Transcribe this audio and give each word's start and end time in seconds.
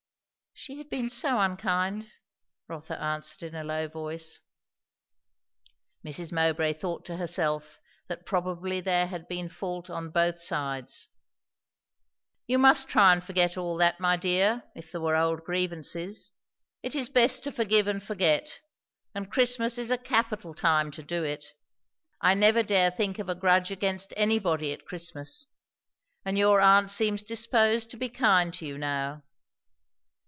"She 0.53 0.77
had 0.77 0.89
been 0.91 1.09
so 1.09 1.39
unkind" 1.39 2.11
Rotha 2.67 3.01
answered 3.01 3.41
in 3.41 3.55
a 3.55 3.63
low 3.63 3.87
voice. 3.87 4.41
Mrs. 6.05 6.31
Mowbray 6.31 6.73
thought 6.73 7.03
to 7.05 7.17
herself 7.17 7.79
that 8.07 8.27
probably 8.27 8.79
there 8.79 9.07
had 9.07 9.27
been 9.27 9.49
fault 9.49 9.89
on 9.89 10.11
both 10.11 10.39
sides. 10.39 11.09
"You 12.45 12.59
must 12.59 12.87
try 12.87 13.11
and 13.11 13.23
forget 13.23 13.57
all 13.57 13.75
that, 13.77 13.99
my 13.99 14.17
dear, 14.17 14.61
if 14.75 14.91
there 14.91 15.01
were 15.01 15.15
old 15.15 15.43
grievances. 15.45 16.31
It 16.83 16.93
is 16.93 17.09
best 17.09 17.43
to 17.45 17.51
forgive 17.51 17.87
and 17.87 18.03
forget, 18.03 18.59
and 19.15 19.31
Christmas 19.31 19.79
is 19.79 19.89
a 19.89 19.97
capital 19.97 20.53
time 20.53 20.91
to 20.91 21.01
do 21.01 21.23
it. 21.23 21.43
I 22.19 22.35
never 22.35 22.61
dare 22.61 22.91
think 22.91 23.17
of 23.17 23.29
a 23.29 23.35
grudge 23.35 23.71
against 23.71 24.13
anybody 24.15 24.73
at 24.73 24.85
Christmas. 24.85 25.47
And 26.23 26.37
your 26.37 26.61
aunt 26.61 26.91
seems 26.91 27.23
disposed 27.23 27.89
to 27.91 27.97
be 27.97 28.09
kind 28.09 28.53
to 28.55 28.67
you 28.67 28.77
now." 28.77 29.23